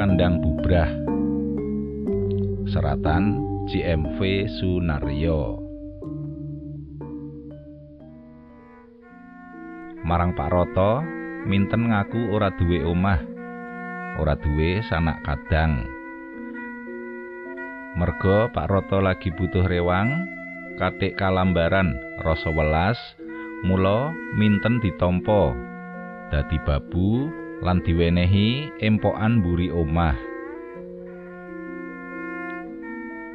[0.00, 0.88] Kandang bubrah.
[2.72, 3.36] Seratan
[3.68, 5.60] CMV Sunaryo
[10.00, 11.04] Marang Pak Roto
[11.44, 13.20] minten ngaku ora duwe omah
[14.16, 15.84] ora duwe sanak kadang.
[18.00, 20.16] Merga Pak Roto lagi butuh rewang
[20.80, 21.92] katik kalambaran
[22.24, 22.96] rasa welas
[23.68, 25.52] mula minten ditampa
[26.32, 27.28] dadi babu
[27.60, 30.16] lan diwenehi empokan mburi omah.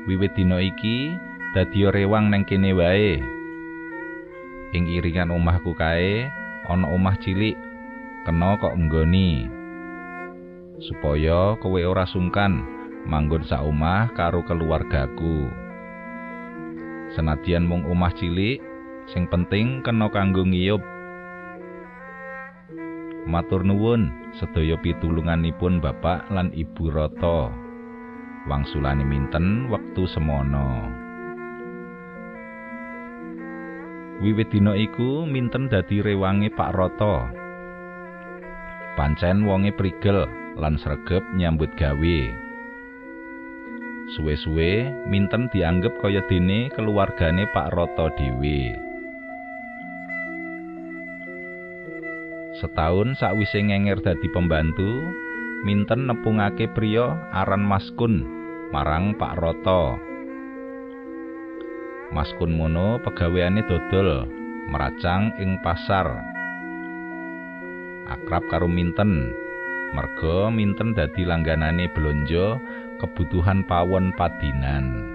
[0.10, 1.14] Wiwit dina iki
[1.54, 3.22] dadi rewang neng kene wae.
[4.74, 6.30] Ing iringan omahku kae
[6.66, 7.58] ana omah cilik
[8.26, 9.46] kena kok nggoni.
[10.82, 12.66] Supaya kowe ora sungkan
[13.06, 15.50] manggon sak omah karo keluargaku.
[17.14, 18.60] Senadyan mung omah cilik,
[19.08, 20.82] sing penting kena kanggo ngiyup
[23.26, 27.50] Matur nuwun sedaya pitulunganipun Bapak lan Ibu Roto.
[28.46, 30.86] Wangsulane minten wektu semono.
[34.22, 37.26] Wiwit dina iku minten dadi rewange Pak Roto.
[38.94, 40.30] Pancen wonge prigel
[40.62, 42.20] lan sregep nyambut gawe.
[44.14, 48.85] Suwe-suwe minten dianggep kaya dene keluargane Pak Roto dhewe.
[52.56, 55.04] Setahun sakwise ngenger dadi pembantu,
[55.68, 58.24] minten nepungake priya aran Maskun
[58.72, 60.00] marang Pak Roto.
[62.16, 64.24] Maskun mono pegaweane dodol
[64.72, 66.08] meracang ing pasar.
[68.08, 69.36] Akrab karo minten,
[69.92, 72.56] merga minten dadi langganane blonjo
[73.04, 75.12] kebutuhan pawon padinan.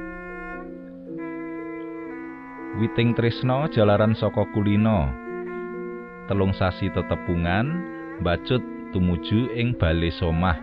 [2.76, 5.19] Witing Trisno jalaran saka kulino
[6.30, 7.66] telung sasi tetepungan
[8.22, 8.62] bacut
[8.94, 10.54] tumuju ing bale somah.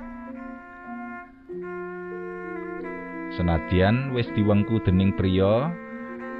[3.35, 5.67] Senadyan wis diwengku dening priya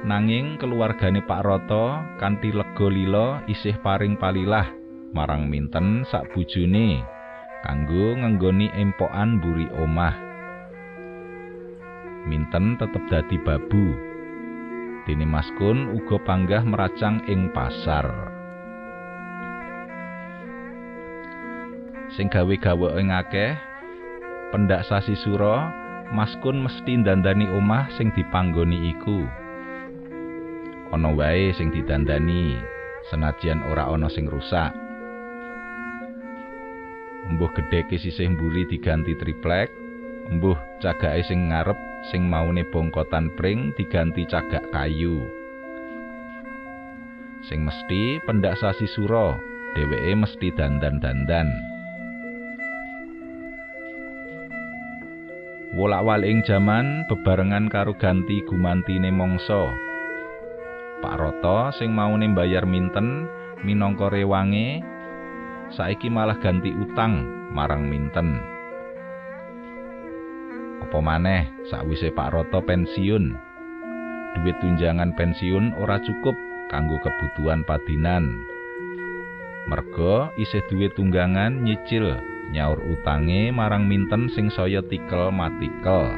[0.08, 4.64] nanging keluargane Pak Roto kanthi lega lila isih paring palilah
[5.12, 7.04] marang minten sak bojone
[7.68, 10.16] kanggo ngenggoni empokan mburi omah.
[12.24, 13.92] Minten tetep dadi babu.
[15.04, 18.37] Dene maskun uga panggah meracang ing pasar
[22.18, 23.54] sing gawe-gawe akeh
[24.50, 25.70] pendak sasi sura
[26.10, 29.22] maskun mesti dandani omah sing dipanggoni iku.
[30.90, 32.58] Ana wae sing didandani
[33.06, 34.74] senajan ora ana sing rusak.
[37.30, 39.70] Embuh gedhe sisih mburi diganti triplek
[40.26, 41.78] embuh cagake sing ngarep
[42.10, 45.22] sing maune bongkotan pring diganti cagak kayu.
[47.46, 49.38] Sing mesti pendak sasi sura
[49.78, 51.77] dheweke mesti dandan-dandan
[55.78, 59.70] wolak-walik jaman bebarengan karo ganti gumantine mangsa.
[60.98, 63.30] Pak Roto sing maune mbayar minten
[63.62, 64.82] minangka rewange
[65.70, 67.22] saiki malah ganti utang
[67.54, 68.42] marang minten.
[70.82, 73.38] Apa maneh sakwise Pak Roto pensiun,
[74.34, 76.34] duit tunjangan pensiun ora cukup
[76.74, 78.34] kanggo kebutuhan padinan.
[79.70, 82.18] Merga isih duit tunggangan nyicil
[82.48, 86.08] nyaur utange marang minten sing saya tikel matikel.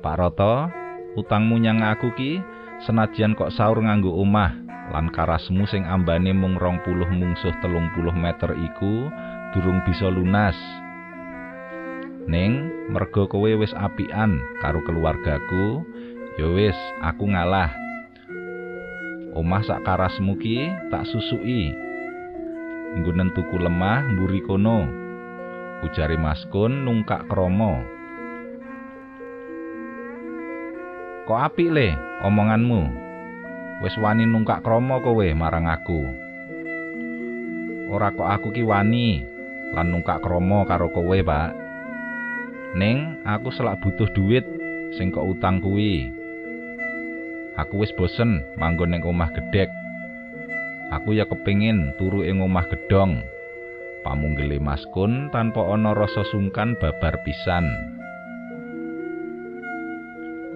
[0.00, 0.70] Pak Roto,
[1.18, 2.38] utangmu nyang aku ki
[2.86, 4.54] senajan kok saur nganggo omah
[4.94, 9.10] lan karasmu sing ambane mung rong puluh mungsuh telung puluh meter iku
[9.50, 10.54] durung bisa lunas.
[12.30, 15.82] Ning, merga kowe wis apian karo keluargaku,
[16.38, 17.70] ya wis aku ngalah.
[19.34, 21.74] Omah sak karasmu ki tak susuki
[22.96, 24.88] nggunen tuku lemah mburi kono.
[25.84, 27.96] Ujare maskun nungkak kromo
[31.26, 31.90] kok apik le
[32.22, 32.82] omonganmu?
[33.82, 36.00] Wis wani nungkak kromo kowe marang aku?
[37.90, 39.26] Ora kok aku ki wani
[39.74, 41.50] lan nungkak kromo karo kowe pak.
[42.78, 44.46] Ning aku selak butuh duit
[44.94, 46.14] sing kok utang kuwi.
[47.58, 49.68] Aku wis bosen manggon ning omah gedhek
[50.94, 53.26] Aku ya kepingin turu ing omah gedhong.
[54.06, 57.66] Pamunggele maskun tanpa ana rasa sungkan babar pisan.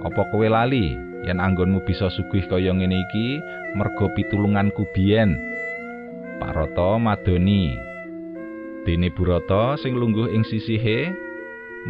[0.06, 0.94] Apa kowe lali
[1.27, 3.43] yen anggonmu bisa sugih kaya ngene iki
[3.75, 5.35] merga pitulunganku biyen?
[6.38, 7.75] Pak Rata madoni.
[8.87, 11.11] Dene Burata sing lungguh ing sisihe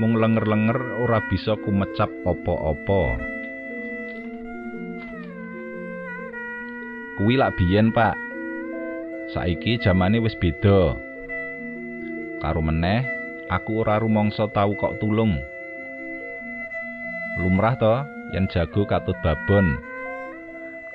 [0.00, 3.20] mung lenger-lenger ora bisa kumecap apa-apa.
[7.20, 8.29] Kuwi lak biyen, Pak.
[9.30, 10.98] Saiki jamane wis beda
[12.40, 13.04] Karo meneh,
[13.52, 15.36] aku ora rumangsa tau kok tulung.
[17.36, 18.00] Lumrah to
[18.32, 19.76] yen jago katut babon.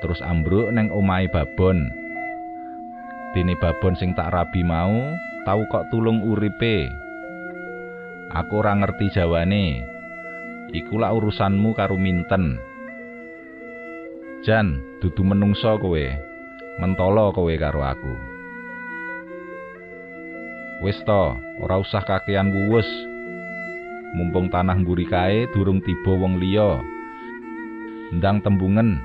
[0.01, 1.93] Terus ambruk neng omahe babon.
[3.37, 5.13] Dene babon sing tak rabi mau
[5.45, 6.89] tau kok tulung uripe.
[8.33, 9.85] Aku ora ngerti jawane.
[10.73, 12.57] Iku lak urusanmu karo minten.
[14.41, 16.33] Jan, dudu menungso kowe.
[16.75, 18.13] Mentolo kowe karo aku.
[20.83, 22.87] Wis to, ora usah kakean wuwus.
[24.11, 26.83] Mumpung tanah mburi kae durung tiba wong liya.
[28.11, 28.99] Ndang tembungen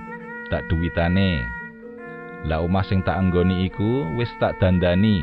[0.51, 1.47] tak duwitane.
[2.51, 5.23] Lah omah sing tak anggoni iku wis tak dandani.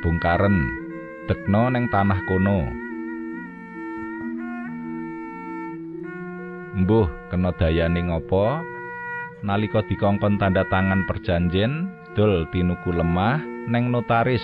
[0.00, 0.64] Bungkaren
[1.28, 2.60] tekno neng tanah kono.
[6.72, 8.73] Mbuh kena dayane ngopo?
[9.44, 14.40] Nalika dikongkon tanda tangan perjanjen, dol tinuku lemah neng notaris.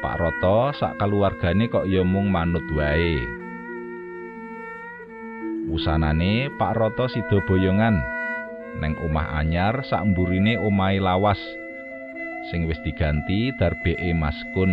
[0.00, 3.20] Pak Roto sak keluargane kok ya mung manut wae.
[5.68, 8.00] Wusanane Pak Roto sida boyongan
[8.80, 11.36] neng omah anyar sak mburine omahe lawas
[12.48, 14.72] sing wis diganti darbeke Maskun.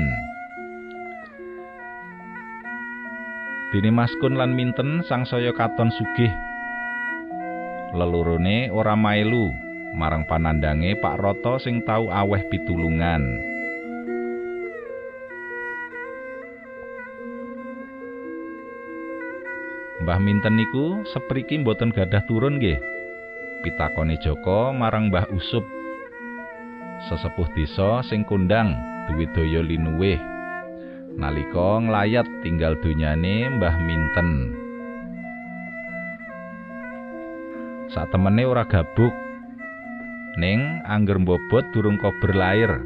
[3.75, 6.46] Dene Maskun lan Minten sangsaya katon sugih.
[7.95, 9.47] Lelurune ora mailu
[9.95, 13.23] marang panandange Pak Roto sing tau aweh pitulungan.
[20.03, 22.75] Mbah Minten niku sepriki mboten gadah turun nggih.
[23.63, 25.63] Pitakone Joko marang Mbah Usup.
[27.07, 28.75] Sesepuh desa sing kondang
[29.07, 30.19] duwe daya linuwih.
[31.15, 34.66] Nalika nglayat tinggal donyane Mbah Minten.
[37.97, 39.09] Satemene ora gabuk.
[40.37, 42.85] Ning angger mbobot durung kober lair.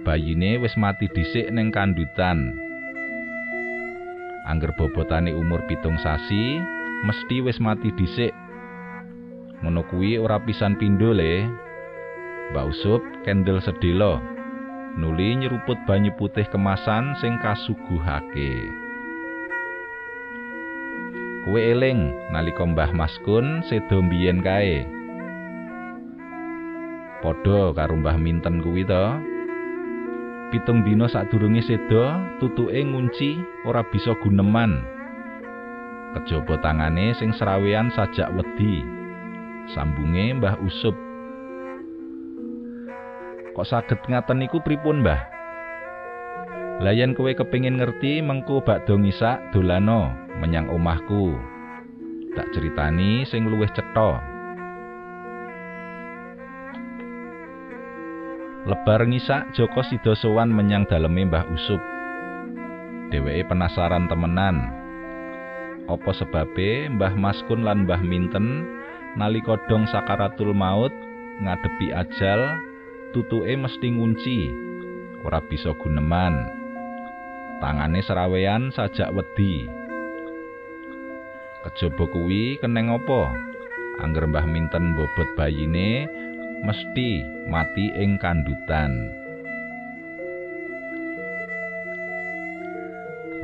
[0.00, 2.56] Bayine wis mati dhisik ning kandutan.
[4.48, 6.56] Angger bobotane umur pitung sasi,
[7.04, 8.32] mesti wis mati dhisik.
[9.60, 11.44] Ngono kuwi ora pisan pindho le.
[12.56, 14.24] Mbak Usup kendel sedelo.
[14.96, 18.85] Nuli nyeruput banyu putih kemasan sing kasuguhake.
[21.46, 24.82] Kowe eling nalika Mbah Maskun sedo mbiyen kae.
[27.22, 29.06] Padha karo Mbah Minten kuwi to.
[30.50, 34.82] pitung dina sadurunge seda tutuke ngunci ora bisa guneman.
[36.18, 38.82] Kejaba tangane sing serawean sajak wedi.
[39.70, 40.98] Sambunge Mbah Usup.
[43.54, 45.22] Kok saged ngaten niku pripun Mbah?
[46.82, 51.36] Layan kowe kepingin ngerti mengko bakdo ngisak dolano menyang omahku
[52.36, 54.36] tak ceritani sing luwih cetha
[58.66, 61.78] Lebar ngisak Joko sida sowan menyang daleme Mbah Usup.
[63.14, 64.58] Dheweke penasaran temenan.
[65.86, 68.66] Apa sebabe Mbah Maskun lan Mbah Minten
[69.14, 70.90] nalika dong sakaratul maut
[71.46, 72.58] ngadepi ajal
[73.14, 74.38] tutuke mesti ngunci
[75.22, 76.34] ora bisa guneman.
[77.62, 79.85] Tangane serawean sajak wedi.
[81.66, 83.34] Kejaba kuwi keneng apa?
[83.98, 86.06] Angger Mbah Minten bobot bayine
[86.62, 89.10] mesti mati ing kandutan.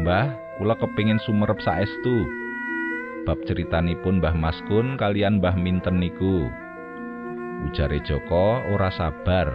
[0.06, 2.22] Mbah, kula kepingin sumerep saestu.
[3.26, 6.46] Bab ceritanipun Mbah Maskun kalian Mbah Minten niku.
[7.66, 9.50] Ujare Joko ora sabar.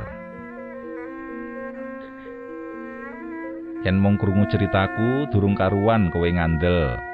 [3.88, 7.07] Yen mung krungu ceritaku durung karuan kowe ngandel.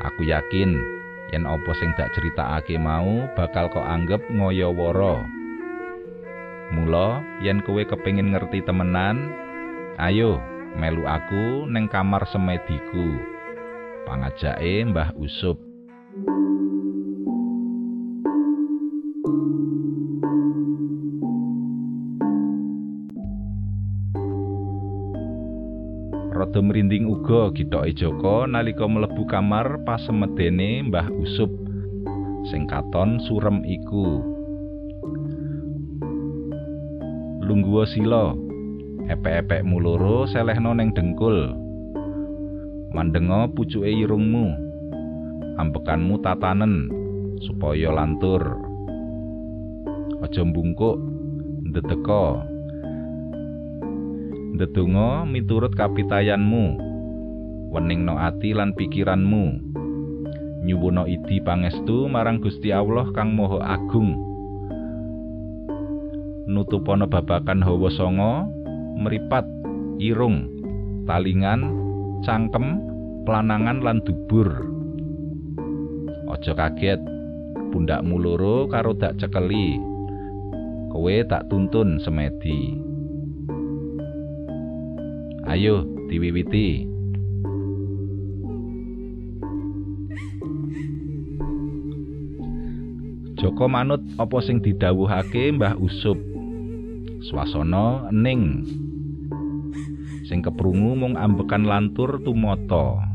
[0.00, 0.80] Aku yakin
[1.30, 5.22] yen apa sing dak critakake mau bakal kok anggap ngoyo-woro.
[6.70, 9.30] Mula yen kowe kepengin ngerti temenan,
[9.98, 10.38] ayo
[10.78, 13.18] melu aku neng kamar semediku.
[14.06, 15.69] Pangajake Mbah Usup.
[26.40, 31.52] Rada merinding uga gitoke Joko nalika mlebu kamar pas semedene Mbah Usup
[32.48, 34.24] sing katon surem iku.
[37.44, 38.32] Lungguwa sila,
[39.12, 41.52] epek-epek muloro selehno ning dengkul.
[42.96, 44.56] Mandenga pucuke irungmu.
[45.60, 46.88] Ambekanmu tatanen
[47.44, 48.40] supaya lantur.
[50.24, 50.96] Aja mbungkuk,
[51.68, 52.49] ndedeka.
[54.60, 56.76] Ndedonga miturut kapitayanmu
[57.72, 59.56] weningno ati lan pikiranmu
[60.68, 64.20] nyuwuna idi pangestu marang Gusti Allah kang Maha Agung
[66.44, 68.44] nutupana babakan hawa sanga
[69.00, 69.48] mripat
[69.96, 70.60] irung
[71.08, 71.60] talingan,
[72.22, 72.84] cangkem,
[73.24, 74.46] planangan lan dubur.
[76.30, 77.02] Aja kaget,
[77.74, 79.80] pundakmu loro karo dak cekeli.
[80.94, 82.89] Kowe tak tuntun semedi.
[85.50, 86.86] Ayo diwiwiti.
[93.34, 96.14] Joko manut apa sing didhawuhake Mbah Usup.
[97.26, 98.62] Swasana ening.
[100.30, 103.10] Sing keprungu mung ambekan lantur tumata.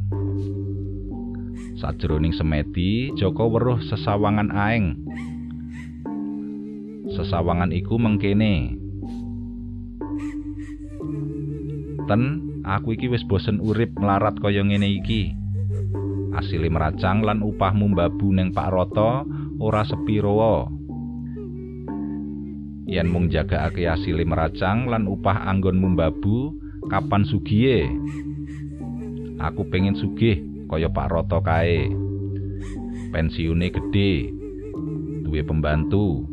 [1.80, 5.00] Sajroning semedi, Joko weruh sesawangan aeng.
[7.16, 8.85] Sesawangan iku mengkene.
[12.06, 12.22] Ten,
[12.62, 15.34] aku iki wis bosen urip melarat kaya ngene iki.
[16.36, 19.24] Asile meracang lan upahmu mbabu ning Pak Rata
[19.58, 20.68] ora sepiro
[22.86, 26.54] yen mung jagakake asile meracang lan upah anggonmu mbabu
[26.86, 27.90] kapan sugiye
[29.42, 31.92] aku pengen sugih kaya Pak Roto kae.
[33.14, 34.32] Pensiune gedhe
[35.24, 36.26] duwe pembantu.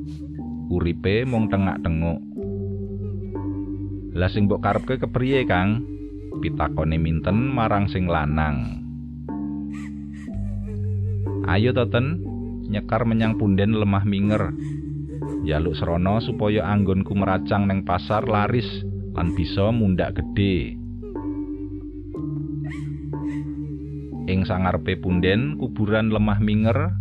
[0.72, 2.31] Uripe mung tengak-tenguk
[4.12, 5.84] lah sing mbok karepke kepriye Kang
[6.40, 8.82] pitakone minten marang sing lanang
[11.48, 12.32] ayo toten
[12.72, 14.56] nyekar menyang punden lemah minger.
[15.44, 18.66] Jaluk serono supaya anggonku meracang neng pasar laris
[19.12, 20.78] lan bisa mundak gede.
[24.22, 26.96] Ing sangarepe punden kuburan lemah minger,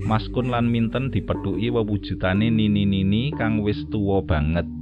[0.00, 4.79] Maskun lan minten dipethuki wewujudane nini-nini kang wis tuwa banget.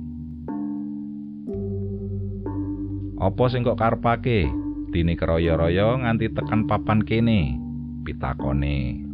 [3.19, 4.47] Apa sing kok karepake?
[4.95, 7.59] Dene keroyo-royo nganti tekan papan kene.
[8.07, 9.09] Pitakone.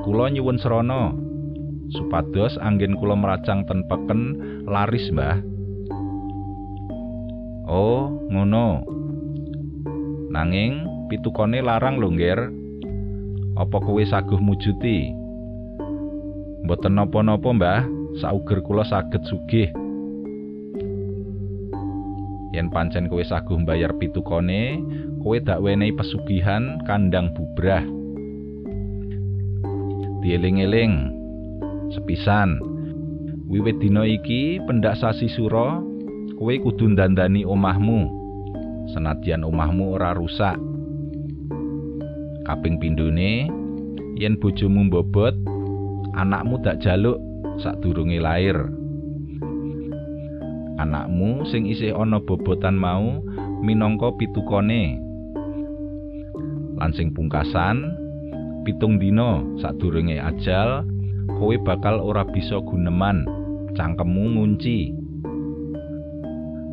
[0.00, 1.12] kula nyuwun srana.
[1.92, 4.20] Supados anggen kula meracang ten peken
[4.66, 5.38] laris mbah.
[7.68, 8.82] Oh ngono.
[10.32, 12.40] Nanging pitukone larang lho ngger.
[13.54, 15.12] Apa kowe saguh mujuti?
[16.64, 17.80] Mboten napa-napa mbah.
[18.18, 19.70] Sauger kula saged sugih
[22.50, 24.82] yen pancen kowe saguh mbayar pitukone
[25.22, 27.82] kowe dak wenehi pesugihan kandang bubrah.
[30.20, 30.92] Dieling-eling
[31.94, 32.60] sepisan.
[33.50, 35.82] Wiwit dina iki pendak sasi sura
[36.38, 38.10] kowe kudu ndandani omahmu.
[38.90, 40.58] Senadyan omahmu ora rusak.
[42.46, 43.46] Kaping pindhone
[44.18, 45.34] yen bojomu mbobot
[46.18, 47.18] anakmu tak jaluk
[47.62, 48.79] sadurunge lair
[50.80, 53.20] anakmu sing isih ana bobotan mau
[53.60, 54.96] minangka pitukone.
[56.80, 57.92] Lan sing pungkasan
[58.64, 60.88] pitung dina sadurunge ajal
[61.36, 63.28] kowe bakal ora bisa guneman
[63.76, 64.96] cangkemmu ngunci.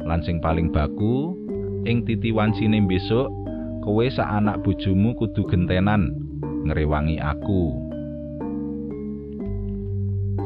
[0.07, 1.35] Lan sing paling baku
[1.83, 3.27] ing titi wancine besok
[3.83, 6.15] kowe sak anak bojomu kudu gentenan
[6.63, 7.75] ngrewangi aku.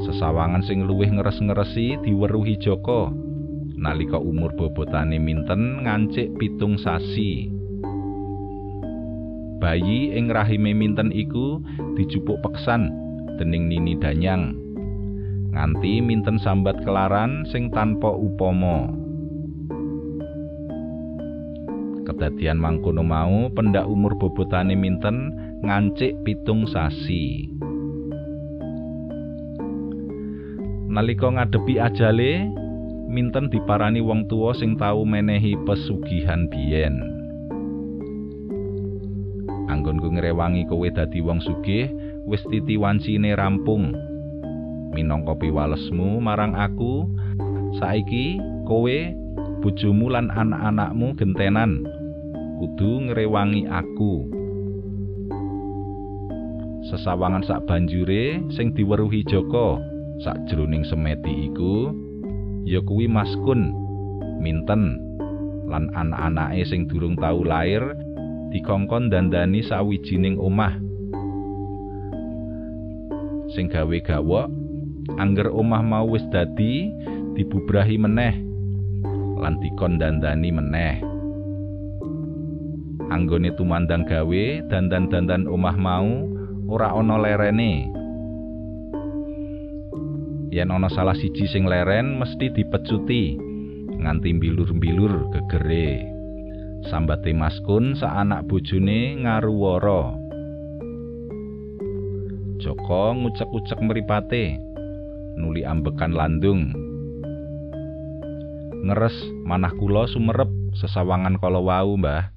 [0.01, 3.13] Sesawangan sing luwih ngeres-ngeresi diweruhi Joko
[3.81, 7.49] nalika umur bobotane minten ngancik pitung sasi.
[9.57, 11.57] Bayi ing rahime minten iku
[11.97, 12.93] dijupuk peksan
[13.41, 14.53] dening Nini Danyang.
[15.51, 18.93] Nganti minten sambat kelaran sing tanpa upama.
[22.05, 25.33] Kedadian mangkono mau pendak umur bobotane minten
[25.65, 27.49] ngancik pitung sasi.
[30.91, 32.60] Nalika ngadepi ajale
[33.11, 37.03] minten diparani wong tuwa sing tau menehi pesugihan biyen.
[39.67, 41.91] Anggonku ngrewangi kowe dadi wong sugih
[42.23, 43.91] wis titi wancine rampung.
[44.95, 47.07] Minangka piwalesmu marang aku
[47.83, 48.97] saiki kowe
[49.59, 51.83] bojomu lan anak-anakmu gentenan.
[52.63, 54.27] Kudu ngrewangi aku.
[56.91, 59.79] Sesawangan sak banjure sing diweruhi Joko
[60.21, 61.93] sakjroning semeti iku
[62.65, 63.73] ya kuwi maskun
[64.41, 64.97] minten
[65.69, 67.81] lan anak-anake sing durung tau lair
[68.51, 70.75] dikongkon dandani sawijining omah.
[73.55, 74.47] Sing gawe gawok
[75.19, 76.91] angger omah mau wis dadi
[77.35, 78.35] dibubrahi meneh
[79.39, 80.95] lan dikon dandani meneh.
[83.11, 86.27] Anggone tumandang gawe dandan-dandan omah mau
[86.71, 88.00] ora ana lerene
[90.51, 93.39] yen ana salah siji sing leren mesti dipecuti
[94.01, 96.03] nganti mbilur-mbilur gegere.
[96.91, 100.17] Sambate maskun anak bojone ngaruwara.
[102.59, 104.57] Joko ngucek-ucek mripate.
[105.39, 106.75] Nuli ambekan landung.
[108.81, 109.15] Ngeres
[109.45, 112.33] manah kula sumerep sesawangan kala wau, Mbah.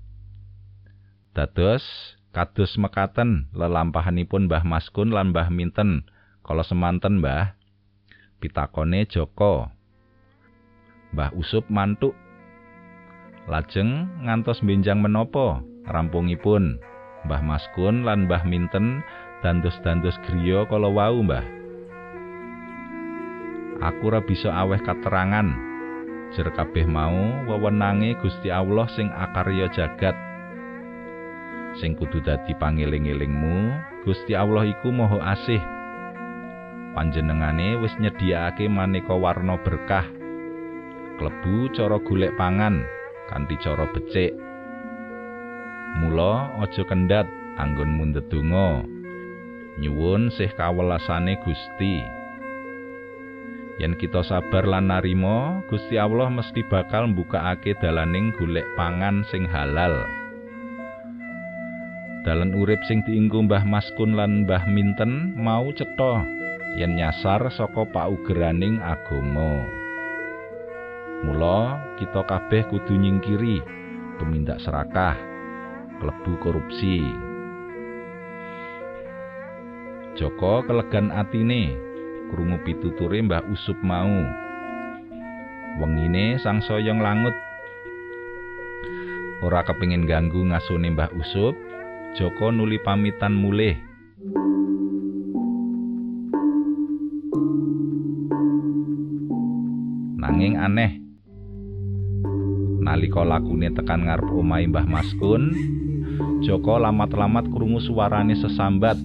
[1.34, 1.82] Dados
[2.30, 6.06] kados mekaten lelampahanipun Mbah Maskun lan Mbah Minten
[6.44, 7.63] kala semanten, Mbah.
[8.44, 9.72] Pitakone Joko.
[11.16, 12.12] Mbah Usup mantuk.
[13.48, 16.76] Lajeng ngantos benjang menapa rampungipun
[17.24, 19.00] Mbah Maskun lan Mbah Minten
[19.40, 21.40] dandos-dandos griya kala wau, Mbah.
[23.80, 25.48] Aku ora bisa aweh katerangan
[26.36, 30.16] jer kabeh mau wewenange Gusti Allah sing akarya jagat.
[31.80, 33.72] Sing kudu dadi pangeling-elingmu,
[34.04, 35.73] Gusti Allah iku Maha Asih.
[36.94, 40.06] Panjenengane wis nyediakake maneka warna berkah.
[41.18, 42.86] Klebu cara golek pangan
[43.26, 44.30] kanthi cara becik.
[45.98, 47.26] Mula aja kendhat
[47.58, 48.86] anggonmu ndedonga.
[49.82, 51.98] Nyuwun sih kawelasane Gusti.
[53.82, 60.06] Yen kita sabar lan narima, Gusti Allah mesti bakal mbukakake dalaning golek pangan sing halal.
[62.22, 66.22] Dalan urip sing dienggo Mbah Maskun lan Mbah Minten mau cetha
[66.74, 69.62] yen nyasar saka paugeraning agama.
[71.24, 73.62] Mula kita kabeh kudu nyingkiri
[74.18, 75.16] tumindak serakah,
[76.02, 77.00] klebu korupsi.
[80.14, 81.74] Joko kelegan atine
[82.30, 84.22] krungu pituture Mbah Usup mau.
[85.82, 87.34] Wengine sang soyong langut.
[89.42, 91.58] Ora kepingin ganggu ngasune Mbah Usup,
[92.14, 93.93] Joko nuli pamitan mulih.
[100.64, 100.96] Aneh.
[102.80, 105.52] Nalika lakune tekan ngarep omahe Mbah Maskun,
[106.44, 109.00] Joko lamat-lamat krungu suarane sesambat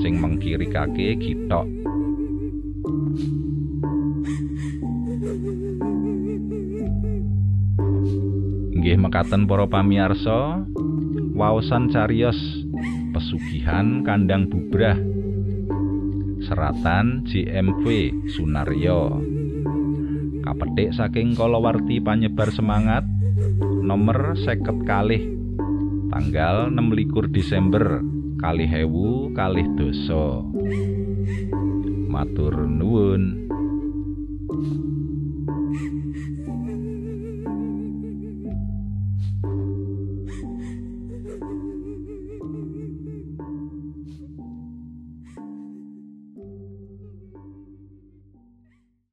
[0.00, 1.68] sing mengkirikake gitok.
[8.76, 10.64] Inggih mekaten para pamirsa,
[11.36, 12.38] waosan cariyos
[13.12, 14.96] pesugihan kandang bubrah.
[16.46, 19.35] Seratan JMV Sunaryo.
[20.46, 23.02] Kapetik saking kalawarti panyebar semangat
[23.82, 25.34] nomor seket kalih
[26.06, 27.98] tanggal 26 Desember
[28.38, 30.46] kalih hewu kalih doso.
[32.06, 33.42] Matur nuwun.